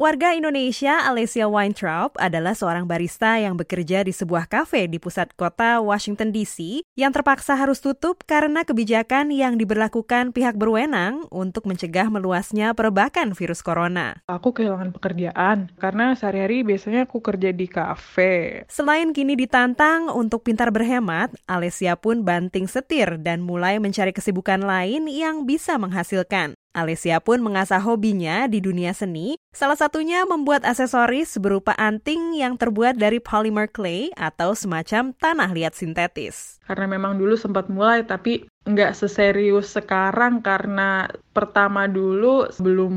Warga 0.00 0.32
Indonesia 0.32 1.04
Alessia 1.04 1.44
Weintraub 1.44 2.16
adalah 2.16 2.56
seorang 2.56 2.88
barista 2.88 3.36
yang 3.36 3.52
bekerja 3.52 4.00
di 4.00 4.16
sebuah 4.16 4.48
kafe 4.48 4.88
di 4.88 4.96
pusat 4.96 5.28
kota 5.36 5.76
Washington 5.84 6.32
DC 6.32 6.80
yang 6.96 7.12
terpaksa 7.12 7.52
harus 7.52 7.84
tutup 7.84 8.24
karena 8.24 8.64
kebijakan 8.64 9.28
yang 9.28 9.60
diberlakukan 9.60 10.32
pihak 10.32 10.56
berwenang 10.56 11.28
untuk 11.28 11.68
mencegah 11.68 12.08
meluasnya 12.08 12.72
perebakan 12.72 13.36
virus 13.36 13.60
corona. 13.60 14.24
Aku 14.24 14.56
kehilangan 14.56 14.96
pekerjaan 14.96 15.68
karena 15.76 16.16
sehari-hari 16.16 16.64
biasanya 16.64 17.04
aku 17.04 17.20
kerja 17.20 17.52
di 17.52 17.68
kafe. 17.68 18.64
Selain 18.72 19.12
kini 19.12 19.36
ditantang 19.36 20.08
untuk 20.16 20.48
pintar 20.48 20.72
berhemat, 20.72 21.36
Alessia 21.44 22.00
pun 22.00 22.24
banting 22.24 22.72
setir 22.72 23.20
dan 23.20 23.44
mulai 23.44 23.76
mencari 23.76 24.16
kesibukan 24.16 24.64
lain 24.64 25.12
yang 25.12 25.44
bisa 25.44 25.76
menghasilkan. 25.76 26.56
Alessia 26.70 27.18
pun 27.18 27.42
mengasah 27.42 27.82
hobinya 27.82 28.46
di 28.46 28.62
dunia 28.62 28.94
seni, 28.94 29.34
salah 29.50 29.74
satunya 29.74 30.22
membuat 30.22 30.62
aksesoris 30.62 31.34
berupa 31.42 31.74
anting 31.74 32.38
yang 32.38 32.54
terbuat 32.54 32.94
dari 32.94 33.18
polymer 33.18 33.66
clay 33.66 34.14
atau 34.14 34.54
semacam 34.54 35.10
tanah 35.18 35.50
liat 35.50 35.74
sintetis. 35.74 36.62
Karena 36.62 36.86
memang 36.86 37.18
dulu 37.18 37.34
sempat 37.34 37.66
mulai, 37.66 38.06
tapi 38.06 38.46
nggak 38.70 38.94
seserius 38.94 39.74
sekarang 39.74 40.46
karena 40.46 41.10
pertama 41.34 41.90
dulu 41.90 42.46
belum 42.62 42.94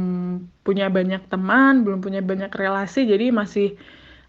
punya 0.62 0.94
banyak 0.94 1.26
teman, 1.34 1.81
belum 1.81 1.98
punya 2.05 2.22
banyak 2.22 2.53
relasi, 2.53 3.09
jadi 3.09 3.34
masih 3.34 3.73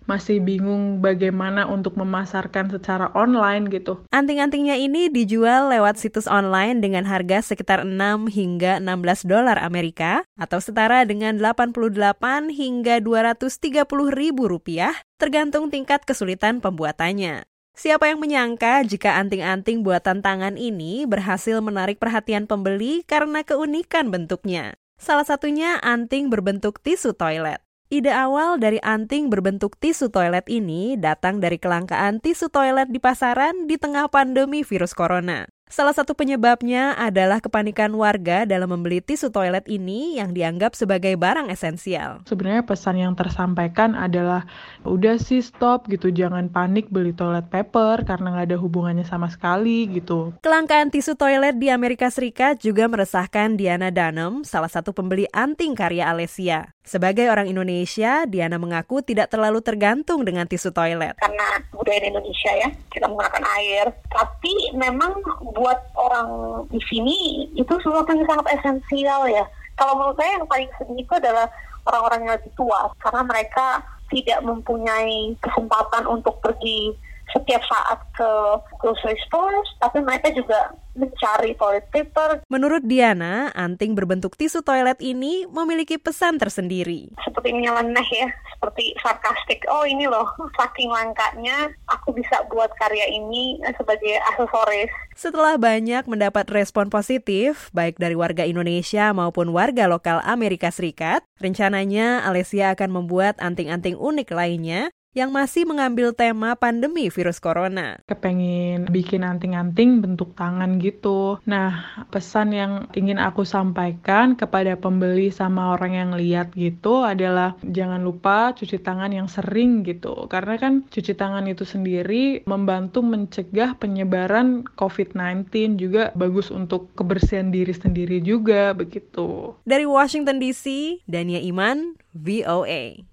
masih 0.05 0.41
bingung 0.41 1.01
bagaimana 1.01 1.65
untuk 1.69 1.97
memasarkan 1.97 2.69
secara 2.73 3.09
online 3.17 3.69
gitu. 3.73 4.05
Anting-antingnya 4.13 4.77
ini 4.77 5.09
dijual 5.09 5.73
lewat 5.73 5.97
situs 6.01 6.29
online 6.29 6.85
dengan 6.85 7.09
harga 7.09 7.41
sekitar 7.41 7.89
6 7.89 8.29
hingga 8.33 8.81
16 8.81 9.25
dolar 9.29 9.61
Amerika 9.61 10.25
atau 10.37 10.61
setara 10.61 11.05
dengan 11.09 11.41
88 11.41 12.53
hingga 12.53 13.01
230 13.01 13.85
ribu 14.13 14.49
rupiah 14.49 14.93
tergantung 15.17 15.73
tingkat 15.73 16.05
kesulitan 16.05 16.61
pembuatannya. 16.61 17.49
Siapa 17.75 18.07
yang 18.07 18.23
menyangka 18.23 18.87
jika 18.87 19.19
anting-anting 19.19 19.83
buatan 19.83 20.23
tangan 20.23 20.55
ini 20.55 21.11
berhasil 21.11 21.59
menarik 21.59 21.99
perhatian 21.99 22.47
pembeli 22.47 23.03
karena 23.03 23.43
keunikan 23.43 24.15
bentuknya? 24.15 24.79
Salah 24.95 25.27
satunya 25.27 25.83
anting 25.83 26.31
berbentuk 26.31 26.79
tisu 26.79 27.19
toilet. 27.19 27.59
Ide 27.95 28.11
awal 28.11 28.59
dari 28.59 28.83
anting 28.83 29.31
berbentuk 29.31 29.79
tisu 29.79 30.11
toilet 30.11 30.51
ini 30.51 30.99
datang 30.99 31.39
dari 31.39 31.63
kelangkaan 31.63 32.19
tisu 32.19 32.51
toilet 32.51 32.91
di 32.91 32.99
pasaran 32.99 33.71
di 33.71 33.79
tengah 33.79 34.11
pandemi 34.11 34.67
virus 34.67 34.99
corona. 34.99 35.54
Salah 35.65 35.97
satu 35.97 36.13
penyebabnya 36.13 36.93
adalah 36.93 37.41
kepanikan 37.41 37.89
warga 37.97 38.45
dalam 38.45 38.69
membeli 38.69 39.01
tisu 39.01 39.33
toilet 39.33 39.65
ini 39.65 40.21
yang 40.21 40.37
dianggap 40.37 40.77
sebagai 40.77 41.17
barang 41.17 41.49
esensial. 41.49 42.21
Sebenarnya 42.29 42.69
pesan 42.69 43.01
yang 43.01 43.17
tersampaikan 43.17 43.97
adalah 43.97 44.45
udah 44.85 45.17
sih 45.17 45.41
stop 45.41 45.89
gitu, 45.89 46.13
jangan 46.13 46.53
panik 46.53 46.93
beli 46.93 47.17
toilet 47.17 47.49
paper 47.49 48.05
karena 48.05 48.37
nggak 48.37 48.53
ada 48.53 48.59
hubungannya 48.61 49.09
sama 49.09 49.33
sekali 49.33 49.89
gitu. 49.89 50.37
Kelangkaan 50.45 50.93
tisu 50.93 51.17
toilet 51.17 51.57
di 51.57 51.73
Amerika 51.73 52.13
Serikat 52.13 52.61
juga 52.61 52.85
meresahkan 52.85 53.57
Diana 53.57 53.89
Dunham, 53.89 54.45
salah 54.45 54.69
satu 54.69 54.93
pembeli 54.93 55.25
anting 55.33 55.73
karya 55.73 56.13
Alessia. 56.13 56.77
Sebagai 56.85 57.33
orang 57.33 57.49
Indonesia, 57.49 58.29
Diana 58.29 58.61
mengaku 58.61 59.01
tidak 59.01 59.33
terlalu 59.33 59.65
tergantung 59.65 60.21
dengan 60.21 60.45
tisu 60.45 60.69
toilet. 60.69 61.17
Karena 61.17 61.57
budaya 61.73 62.05
Indonesia 62.05 62.53
ya, 62.61 62.69
kita 62.93 63.09
menggunakan 63.09 63.41
air. 63.57 63.89
Tapi 64.13 64.77
memang 64.77 65.17
buat 65.55 65.79
orang 65.95 66.29
di 66.69 66.81
sini 66.91 67.49
itu 67.55 67.73
sesuatu 67.81 68.11
yang 68.11 68.27
sangat 68.27 68.47
esensial 68.61 69.27
ya. 69.31 69.45
Kalau 69.75 69.99
menurut 69.99 70.19
saya 70.19 70.39
yang 70.39 70.47
paling 70.47 70.71
sedih 70.79 71.03
itu 71.03 71.15
adalah 71.19 71.47
orang-orang 71.87 72.19
yang 72.27 72.33
lebih 72.39 72.53
tua 72.55 72.91
karena 73.03 73.23
mereka 73.27 73.67
tidak 74.13 74.39
mempunyai 74.47 75.35
kesempatan 75.43 76.05
untuk 76.07 76.39
pergi 76.39 76.95
setiap 77.35 77.63
saat 77.67 77.99
ke 78.15 78.31
grocery 78.79 79.19
stores, 79.27 79.67
tapi 79.83 79.99
mereka 80.01 80.31
juga 80.31 80.73
mencari 80.95 81.59
toilet 81.59 81.87
paper. 81.91 82.47
Menurut 82.47 82.87
Diana, 82.87 83.51
anting 83.53 83.99
berbentuk 83.99 84.39
tisu 84.39 84.63
toilet 84.63 85.03
ini 85.03 85.43
memiliki 85.51 85.99
pesan 85.99 86.39
tersendiri. 86.39 87.11
Seperti 87.27 87.51
nyeleneh 87.51 88.09
ya, 88.15 88.31
seperti 88.55 88.95
sarkastik. 89.03 89.67
Oh 89.67 89.83
ini 89.83 90.07
loh, 90.07 90.31
saking 90.55 90.95
langkanya 90.95 91.75
aku 91.91 92.15
bisa 92.15 92.47
buat 92.47 92.71
karya 92.79 93.11
ini 93.11 93.59
sebagai 93.75 94.23
aksesoris. 94.33 94.95
Setelah 95.19 95.59
banyak 95.59 96.07
mendapat 96.07 96.47
respon 96.55 96.91
positif, 96.91 97.75
baik 97.75 97.99
dari 97.99 98.15
warga 98.15 98.47
Indonesia 98.47 99.11
maupun 99.11 99.51
warga 99.51 99.91
lokal 99.91 100.23
Amerika 100.23 100.71
Serikat, 100.71 101.27
rencananya 101.43 102.23
Alessia 102.23 102.71
akan 102.79 103.03
membuat 103.03 103.35
anting-anting 103.43 103.99
unik 103.99 104.31
lainnya 104.31 104.95
yang 105.15 105.31
masih 105.31 105.63
mengambil 105.63 106.11
tema 106.11 106.59
pandemi 106.59 107.07
virus 107.07 107.39
corona. 107.39 108.03
Kepengen 108.11 108.91
bikin 108.91 109.23
anting-anting 109.23 110.03
bentuk 110.03 110.35
tangan 110.35 110.83
gitu. 110.83 111.39
Nah, 111.47 112.05
pesan 112.11 112.51
yang 112.51 112.91
ingin 112.99 113.23
aku 113.23 113.47
sampaikan 113.47 114.35
kepada 114.35 114.75
pembeli 114.75 115.31
sama 115.31 115.79
orang 115.79 115.95
yang 115.95 116.11
lihat 116.19 116.51
gitu 116.59 117.07
adalah 117.07 117.55
jangan 117.63 118.03
lupa 118.03 118.53
cuci 118.59 118.83
tangan 118.83 119.15
yang 119.15 119.31
sering 119.31 119.87
gitu. 119.87 120.27
Karena 120.27 120.59
kan 120.59 120.83
cuci 120.91 121.15
tangan 121.15 121.47
itu 121.47 121.63
sendiri 121.63 122.43
membantu 122.51 123.07
mencegah 123.07 123.79
penyebaran 123.79 124.67
COVID-19 124.75 125.79
juga 125.79 126.11
bagus 126.19 126.51
untuk 126.51 126.91
kebersihan 126.99 127.55
diri 127.55 127.71
sendiri 127.71 128.19
juga 128.19 128.75
begitu. 128.75 129.55
Dari 129.63 129.87
Washington 129.87 130.43
DC, 130.43 130.99
Dania 131.07 131.39
Iman, 131.39 131.95
VOA. 132.11 133.07